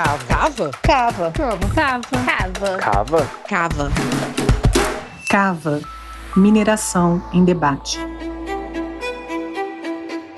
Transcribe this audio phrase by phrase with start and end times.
[0.00, 0.24] Cava.
[0.26, 0.70] Cava?
[0.82, 1.32] Cava.
[1.32, 1.68] Cava.
[1.74, 2.78] Cava.
[2.78, 3.28] Cava.
[3.46, 3.90] Cava.
[5.28, 5.80] Cava.
[6.34, 7.98] Mineração em debate.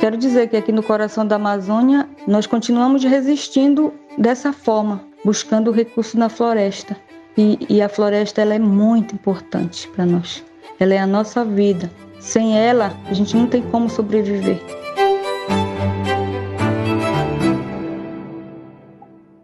[0.01, 5.73] Quero dizer que aqui no coração da Amazônia nós continuamos resistindo dessa forma, buscando o
[5.73, 6.97] recurso na floresta.
[7.39, 10.43] E, e a floresta ela é muito importante para nós.
[10.81, 11.89] Ela é a nossa vida.
[12.19, 14.61] Sem ela, a gente não tem como sobreviver.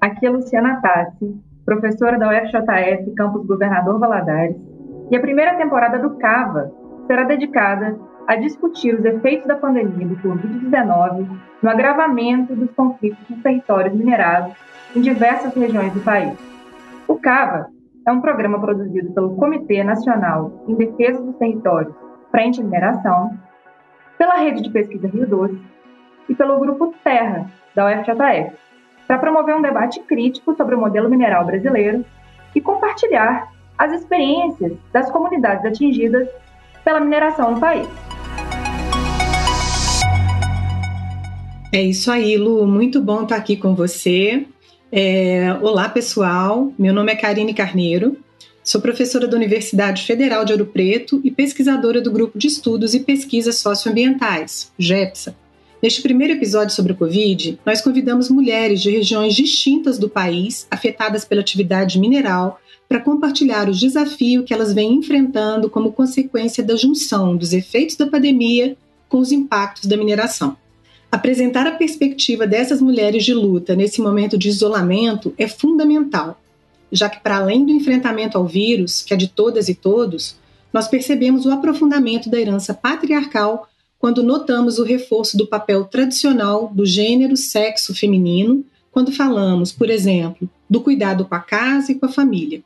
[0.08, 4.56] Aqui é Luciana Tassi, professora da UFJF Campus Governador Valadares,
[5.10, 6.72] e a primeira temporada do CAVA
[7.06, 7.94] será dedicada
[8.26, 11.28] a discutir os efeitos da pandemia do Covid-19
[11.62, 14.54] no agravamento dos conflitos nos territórios minerados
[14.96, 16.38] em diversas regiões do país.
[17.06, 17.68] O CAVA
[18.06, 21.94] é um programa produzido pelo Comitê Nacional em Defesa dos Territórios
[22.30, 23.38] Frente à Mineração,
[24.16, 25.60] pela Rede de Pesquisa Rio Doce
[26.30, 28.67] e pelo Grupo Terra, da UFJF,
[29.08, 32.04] para promover um debate crítico sobre o modelo mineral brasileiro
[32.54, 36.28] e compartilhar as experiências das comunidades atingidas
[36.84, 37.88] pela mineração no país.
[41.72, 42.66] É isso aí, Lu.
[42.66, 44.46] Muito bom estar aqui com você.
[44.92, 45.54] É...
[45.62, 46.70] Olá, pessoal.
[46.78, 48.16] Meu nome é Karine Carneiro.
[48.62, 53.00] Sou professora da Universidade Federal de Ouro Preto e pesquisadora do Grupo de Estudos e
[53.00, 55.34] Pesquisas Socioambientais, GEPSA.
[55.80, 61.24] Neste primeiro episódio sobre o Covid, nós convidamos mulheres de regiões distintas do país afetadas
[61.24, 67.36] pela atividade mineral para compartilhar os desafios que elas vêm enfrentando como consequência da junção
[67.36, 68.76] dos efeitos da pandemia
[69.08, 70.56] com os impactos da mineração.
[71.12, 76.40] Apresentar a perspectiva dessas mulheres de luta nesse momento de isolamento é fundamental,
[76.90, 80.36] já que, para além do enfrentamento ao vírus, que é de todas e todos,
[80.72, 83.68] nós percebemos o aprofundamento da herança patriarcal
[83.98, 90.48] quando notamos o reforço do papel tradicional do gênero sexo feminino, quando falamos, por exemplo,
[90.68, 92.62] do cuidado com a casa e com a família.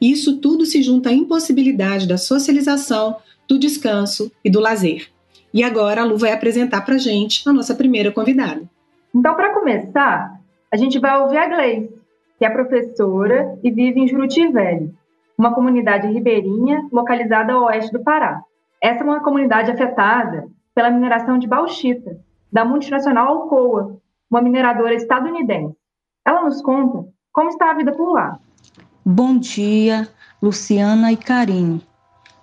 [0.00, 3.16] Isso tudo se junta à impossibilidade da socialização,
[3.48, 5.08] do descanso e do lazer.
[5.52, 8.62] E agora a Lu vai apresentar para a gente a nossa primeira convidada.
[9.14, 10.40] Então, para começar,
[10.70, 11.94] a gente vai ouvir a Gleice,
[12.38, 14.94] que é professora e vive em Juruti Velho,
[15.38, 18.42] uma comunidade ribeirinha localizada ao oeste do Pará.
[18.82, 22.20] Essa é uma comunidade afetada pela mineração de bauxita,
[22.52, 23.96] da multinacional Alcoa,
[24.30, 25.74] uma mineradora estadunidense.
[26.22, 28.38] Ela nos conta como está a vida por lá.
[29.02, 30.06] Bom dia,
[30.42, 31.82] Luciana e Karine.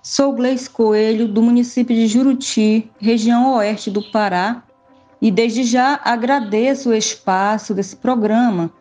[0.01, 4.63] Sou Gleice Coelho, do município de Juruti, região oeste do Pará,
[5.21, 8.71] e desde já agradeço o espaço desse programa,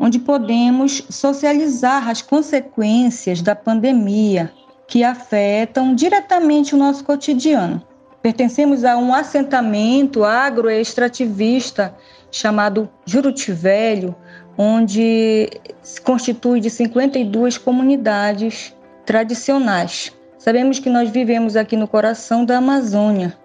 [0.00, 4.50] onde podemos socializar as consequências da pandemia
[4.88, 7.91] que afetam diretamente o nosso cotidiano.
[8.22, 11.94] Pertencemos a um assentamento agroextrativista
[12.30, 14.14] chamado Juruti Velho,
[14.56, 15.50] onde
[15.82, 18.74] se constitui de 52 comunidades
[19.04, 20.12] tradicionais.
[20.38, 23.36] Sabemos que nós vivemos aqui no coração da Amazônia.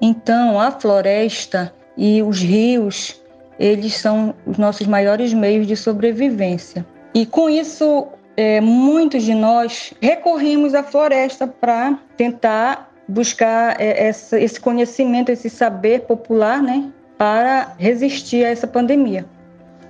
[0.00, 3.22] Então, a floresta e os rios,
[3.58, 6.84] eles são os nossos maiores meios de sobrevivência.
[7.14, 14.60] E com isso, é, muitos de nós recorremos à floresta para tentar buscar é, esse
[14.60, 19.26] conhecimento, esse saber popular, né, para resistir a essa pandemia.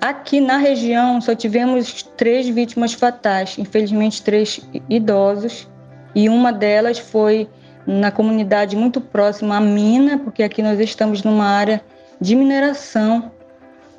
[0.01, 5.69] Aqui na região só tivemos três vítimas fatais, infelizmente três idosos
[6.15, 7.49] e uma delas foi
[7.87, 11.83] na comunidade muito próxima à mina, porque aqui nós estamos numa área
[12.21, 13.31] de mineração,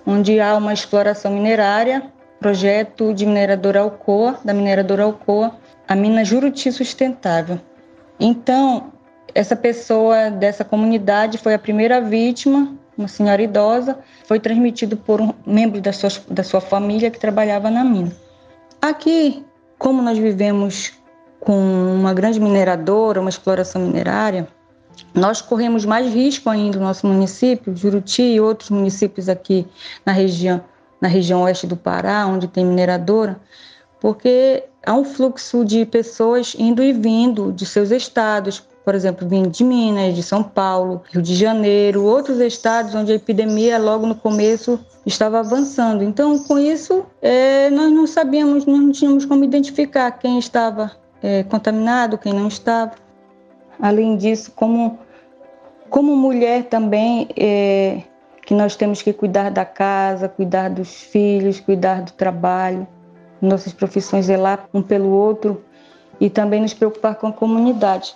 [0.06, 2.04] onde há uma exploração minerária,
[2.40, 5.56] projeto de mineradora Alcoa, da mineradora Alcoa,
[5.88, 7.60] a mina Juruti Sustentável.
[8.20, 8.92] Então,
[9.36, 15.34] essa pessoa dessa comunidade foi a primeira vítima, uma senhora idosa, foi transmitido por um
[15.46, 18.14] membro da sua, da sua família que trabalhava na mina.
[18.82, 19.46] Aqui,
[19.78, 20.94] como nós vivemos
[21.42, 24.48] com uma grande mineradora, uma exploração minerária,
[25.14, 29.68] nós corremos mais risco ainda no nosso município, Juruti e outros municípios aqui
[30.06, 30.64] na região,
[31.02, 33.38] na região oeste do Pará, onde tem mineradora,
[34.00, 39.50] porque há um fluxo de pessoas indo e vindo de seus estados, por exemplo, vindo
[39.50, 44.14] de Minas, de São Paulo, Rio de Janeiro, outros estados onde a epidemia logo no
[44.14, 46.04] começo estava avançando.
[46.04, 50.92] Então, com isso, é, nós não sabíamos, não tínhamos como identificar quem estava
[51.24, 52.92] é, contaminado, quem não estava.
[53.82, 55.00] Além disso, como,
[55.90, 58.04] como mulher também, é,
[58.46, 62.88] que nós temos que cuidar da casa, cuidar dos filhos, cuidar do trabalho,
[63.42, 65.64] nossas profissões zelar um pelo outro
[66.20, 68.16] e também nos preocupar com a comunidade.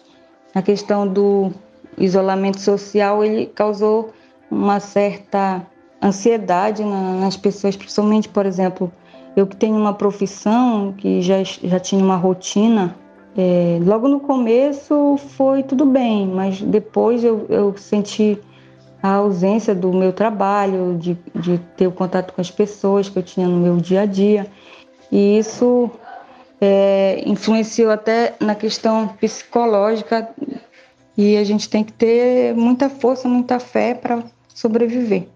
[0.53, 1.51] A questão do
[1.97, 4.11] isolamento social, ele causou
[4.49, 5.65] uma certa
[6.01, 8.91] ansiedade nas pessoas, principalmente, por exemplo,
[9.35, 12.95] Eu que tenho uma profissão, que já, já tinha uma rotina,
[13.37, 18.37] é, logo no começo foi tudo bem, mas depois eu, eu senti
[19.01, 23.23] a ausência do meu trabalho, de, de ter o contato com as pessoas que eu
[23.23, 24.47] tinha no meu dia a dia.
[25.11, 25.89] E isso
[26.61, 30.29] é, influenciou até na questão psicológica
[31.17, 34.23] e a gente tem que ter muita força, muita fé para
[34.53, 35.27] sobreviver.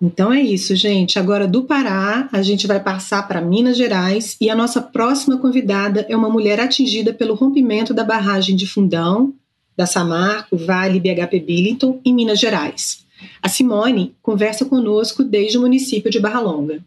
[0.00, 1.18] Então é isso, gente.
[1.18, 6.04] Agora do Pará, a gente vai passar para Minas Gerais e a nossa próxima convidada
[6.08, 9.32] é uma mulher atingida pelo rompimento da barragem de Fundão,
[9.74, 13.06] da Samarco, Vale BHP Billiton, em Minas Gerais.
[13.42, 16.84] A Simone conversa conosco desde o município de Barra Longa.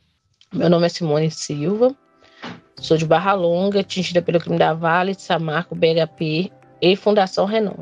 [0.53, 1.95] Meu nome é Simone Silva,
[2.81, 7.77] sou de Barra Longa, atingida pelo crime da Vale, de Samarco, BHP e Fundação Renan.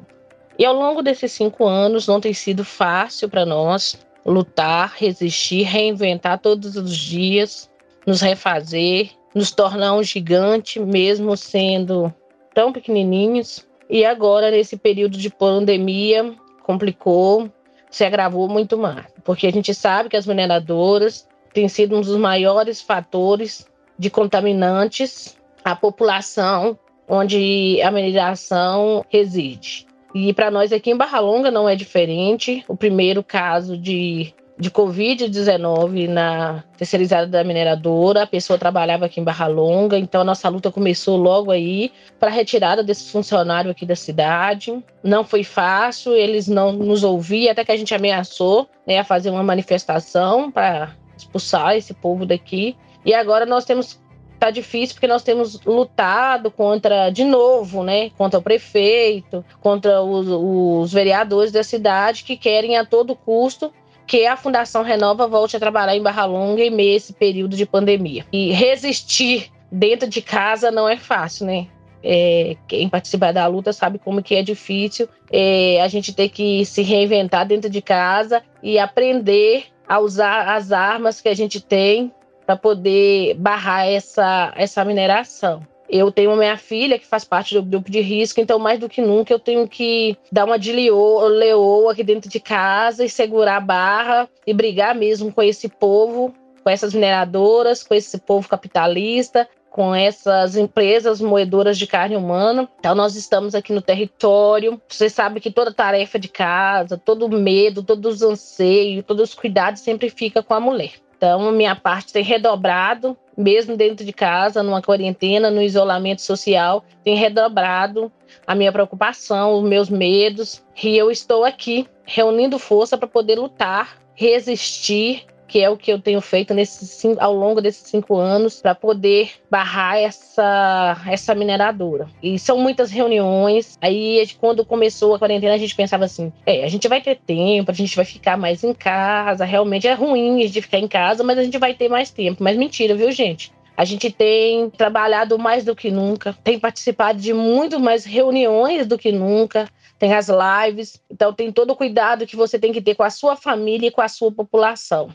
[0.60, 6.40] E ao longo desses cinco anos não tem sido fácil para nós lutar, resistir, reinventar
[6.40, 7.70] todos os dias,
[8.06, 12.14] nos refazer, nos tornar um gigante, mesmo sendo
[12.54, 13.66] tão pequenininhos.
[13.90, 17.50] E agora, nesse período de pandemia, complicou,
[17.90, 22.18] se agravou muito mais, porque a gente sabe que as mineradoras têm sido um dos
[22.18, 23.66] maiores fatores
[23.98, 26.78] de contaminantes à população
[27.08, 29.88] onde a mineração reside.
[30.14, 32.64] E para nós aqui em Barra Longa não é diferente.
[32.68, 39.24] O primeiro caso de, de Covid-19 na terceirizada da mineradora, a pessoa trabalhava aqui em
[39.24, 43.86] Barra Longa, então a nossa luta começou logo aí para a retirada desse funcionário aqui
[43.86, 44.84] da cidade.
[45.04, 49.30] Não foi fácil, eles não nos ouviam, até que a gente ameaçou né, a fazer
[49.30, 52.76] uma manifestação para expulsar esse povo daqui.
[53.08, 53.98] E agora nós temos
[54.38, 60.28] tá difícil porque nós temos lutado contra, de novo, né, contra o prefeito, contra os,
[60.30, 63.74] os vereadores da cidade que querem a todo custo
[64.06, 67.58] que a Fundação Renova volte a trabalhar em Barra Longa em meio a esse período
[67.58, 68.26] de pandemia.
[68.32, 71.68] E resistir dentro de casa não é fácil, né?
[72.04, 76.64] É, quem participa da luta sabe como que é difícil é, a gente ter que
[76.64, 82.14] se reinventar dentro de casa e aprender a usar as armas que a gente tem
[82.48, 85.62] para poder barrar essa, essa mineração.
[85.90, 89.02] Eu tenho minha filha que faz parte do grupo de risco, então mais do que
[89.02, 93.62] nunca eu tenho que dar uma de leoa aqui dentro de casa e segurar a
[93.62, 96.34] barra e brigar mesmo com esse povo,
[96.64, 102.68] com essas mineradoras, com esse povo capitalista, com essas empresas moedoras de carne humana.
[102.80, 104.82] Então, nós estamos aqui no território.
[104.90, 109.82] Você sabe que toda tarefa de casa, todo medo, todos os anseios, todos os cuidados
[109.82, 110.94] sempre fica com a mulher.
[111.18, 117.16] Então, minha parte tem redobrado, mesmo dentro de casa, numa quarentena, no isolamento social, tem
[117.16, 118.12] redobrado
[118.46, 123.98] a minha preocupação, os meus medos, e eu estou aqui reunindo força para poder lutar,
[124.14, 128.76] resistir que é o que eu tenho feito nesses ao longo desses cinco anos para
[128.76, 132.10] poder barrar essa, essa mineradora.
[132.22, 133.78] E são muitas reuniões.
[133.82, 137.72] Aí, quando começou a quarentena, a gente pensava assim: é, a gente vai ter tempo,
[137.72, 139.46] a gente vai ficar mais em casa.
[139.46, 142.44] Realmente é ruim gente ficar em casa, mas a gente vai ter mais tempo.
[142.44, 143.52] Mas mentira, viu, gente?
[143.76, 148.98] A gente tem trabalhado mais do que nunca, tem participado de muito mais reuniões do
[148.98, 152.96] que nunca, tem as lives, então tem todo o cuidado que você tem que ter
[152.96, 155.10] com a sua família e com a sua população.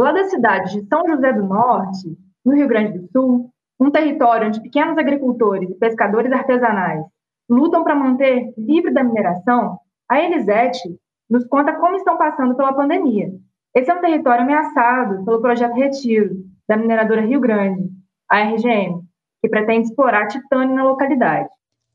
[0.00, 4.48] Lá da cidade de São José do Norte, no Rio Grande do Sul, um território
[4.48, 7.04] onde pequenos agricultores e pescadores artesanais
[7.46, 10.98] lutam para manter livre da mineração, a Elisete
[11.28, 13.30] nos conta como estão passando pela pandemia.
[13.74, 17.90] Esse é um território ameaçado pelo projeto Retiro, da mineradora Rio Grande,
[18.26, 19.02] a RGM,
[19.42, 21.50] que pretende explorar titânio na localidade.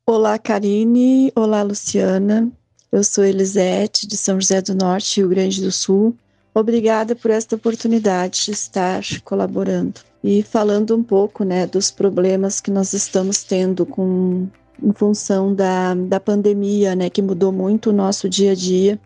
[0.05, 1.31] Olá, Karine.
[1.35, 2.51] Olá, Luciana.
[2.91, 6.15] Eu sou Elisete, de São José do Norte, Rio Grande do Sul.
[6.57, 12.71] Obrigada por esta oportunidade de estar colaborando e falando um pouco né, dos problemas que
[12.71, 14.47] nós estamos tendo com,
[14.81, 18.97] em função da, da pandemia, né, que mudou muito o nosso dia a dia,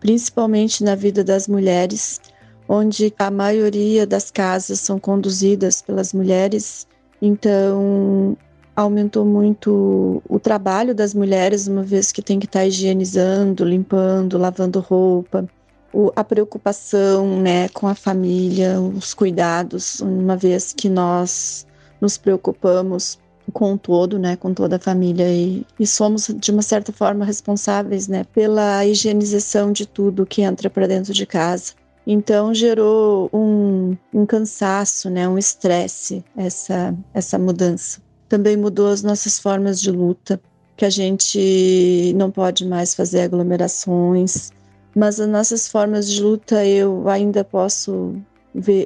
[0.00, 2.20] principalmente na vida das mulheres,
[2.68, 6.86] onde a maioria das casas são conduzidas pelas mulheres,
[7.22, 8.36] então
[8.76, 14.78] aumentou muito o trabalho das mulheres, uma vez que tem que estar higienizando, limpando, lavando
[14.78, 15.48] roupa
[15.92, 21.66] o, a preocupação né, com a família, os cuidados, uma vez que nós
[22.00, 23.18] nos preocupamos
[23.52, 28.08] com todo, né, com toda a família e, e somos de uma certa forma responsáveis,
[28.08, 31.74] né, pela higienização de tudo que entra para dentro de casa.
[32.06, 38.00] Então gerou um, um cansaço, né, um estresse essa essa mudança.
[38.28, 40.40] Também mudou as nossas formas de luta,
[40.76, 44.50] que a gente não pode mais fazer aglomerações,
[44.94, 48.14] mas as nossas formas de luta eu ainda posso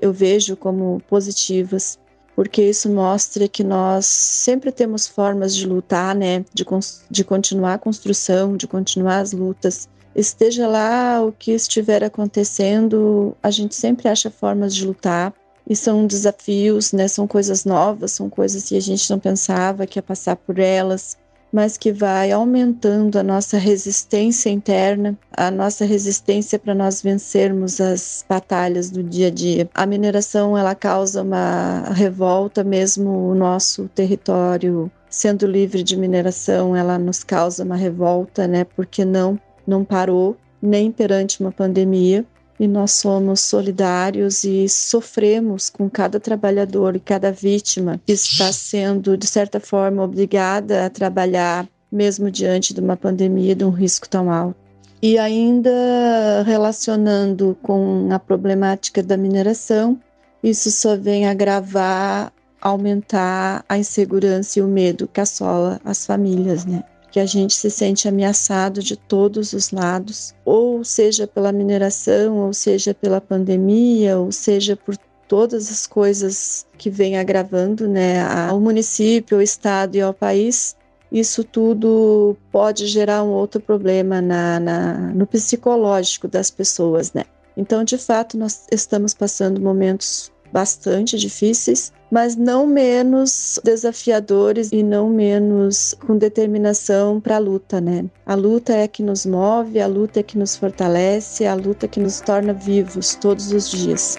[0.00, 1.98] eu vejo como positivas,
[2.34, 6.44] porque isso mostra que nós sempre temos formas de lutar, né?
[6.54, 6.64] De,
[7.10, 9.88] de continuar a construção, de continuar as lutas.
[10.14, 15.32] Esteja lá o que estiver acontecendo, a gente sempre acha formas de lutar.
[15.68, 17.08] E são desafios, né?
[17.08, 21.16] São coisas novas, são coisas que a gente não pensava que ia passar por elas
[21.56, 28.22] mas que vai aumentando a nossa resistência interna, a nossa resistência para nós vencermos as
[28.28, 29.66] batalhas do dia a dia.
[29.74, 36.98] A mineração ela causa uma revolta mesmo o nosso território sendo livre de mineração, ela
[36.98, 38.64] nos causa uma revolta, né?
[38.76, 42.22] Porque não não parou nem perante uma pandemia
[42.58, 49.16] e nós somos solidários e sofremos com cada trabalhador e cada vítima que está sendo,
[49.16, 54.30] de certa forma, obrigada a trabalhar, mesmo diante de uma pandemia, de um risco tão
[54.30, 54.56] alto.
[55.02, 60.00] E ainda relacionando com a problemática da mineração,
[60.42, 66.82] isso só vem agravar, aumentar a insegurança e o medo que assola as famílias, né?
[67.16, 72.52] Que a gente se sente ameaçado de todos os lados, ou seja pela mineração, ou
[72.52, 74.94] seja pela pandemia, ou seja por
[75.26, 80.76] todas as coisas que vem agravando né, ao município, ao estado e ao país.
[81.10, 87.24] Isso tudo pode gerar um outro problema na, na, no psicológico das pessoas, né?
[87.56, 95.10] Então, de fato, nós estamos passando momentos bastante difíceis, mas não menos desafiadores e não
[95.10, 98.06] menos com determinação para a luta, né?
[98.24, 101.88] A luta é que nos move, a luta é que nos fortalece, a luta é
[101.90, 104.16] que nos torna vivos todos os dias.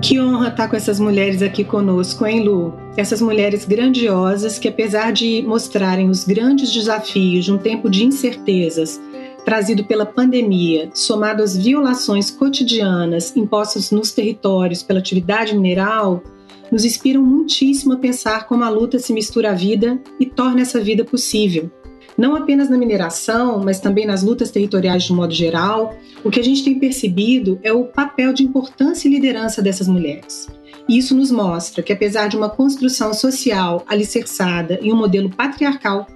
[0.00, 2.72] Que honra estar com essas mulheres aqui conosco, hein, Lu?
[2.96, 9.00] Essas mulheres grandiosas que, apesar de mostrarem os grandes desafios de um tempo de incertezas,
[9.48, 16.22] trazido pela pandemia, somado às violações cotidianas impostas nos territórios pela atividade mineral,
[16.70, 20.78] nos inspiram muitíssimo a pensar como a luta se mistura à vida e torna essa
[20.78, 21.70] vida possível.
[22.14, 26.40] Não apenas na mineração, mas também nas lutas territoriais de um modo geral, o que
[26.40, 30.46] a gente tem percebido é o papel de importância e liderança dessas mulheres.
[30.86, 36.06] E isso nos mostra que, apesar de uma construção social alicerçada em um modelo patriarcal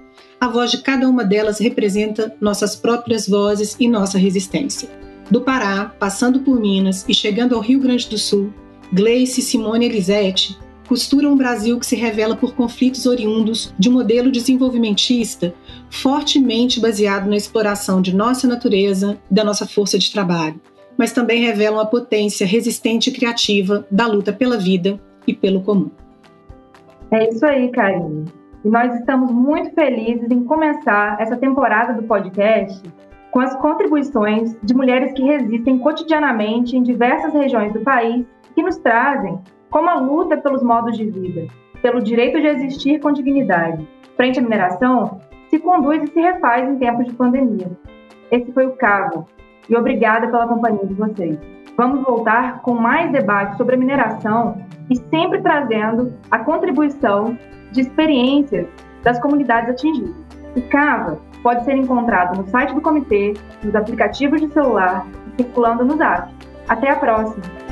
[0.43, 4.89] a voz de cada uma delas representa nossas próprias vozes e nossa resistência.
[5.31, 8.53] Do Pará, passando por Minas e chegando ao Rio Grande do Sul,
[8.91, 13.93] Gleice, Simone e Elisete costuram um Brasil que se revela por conflitos oriundos de um
[13.93, 15.53] modelo desenvolvimentista
[15.89, 20.59] fortemente baseado na exploração de nossa natureza e da nossa força de trabalho,
[20.97, 25.89] mas também revelam a potência resistente e criativa da luta pela vida e pelo comum.
[27.11, 28.42] É isso aí, Karine.
[28.63, 32.81] E nós estamos muito felizes em começar essa temporada do podcast
[33.29, 38.77] com as contribuições de mulheres que resistem cotidianamente em diversas regiões do país que nos
[38.77, 39.39] trazem
[39.69, 41.47] como a luta pelos modos de vida,
[41.81, 46.77] pelo direito de existir com dignidade, frente à mineração, se conduz e se refaz em
[46.77, 47.71] tempos de pandemia.
[48.31, 49.27] Esse foi o Cavo,
[49.67, 51.37] e obrigada pela companhia de vocês.
[51.75, 54.57] Vamos voltar com mais debates sobre a mineração
[54.89, 57.37] e sempre trazendo a contribuição
[57.73, 58.67] de experiências
[59.03, 60.15] das comunidades atingidas.
[60.55, 65.83] O CAVA pode ser encontrado no site do comitê, nos aplicativos de celular e circulando
[65.83, 66.33] nos apps.
[66.67, 67.62] Até a próxima!